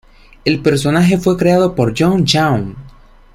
[0.45, 2.73] El personaje fue creado por John Young.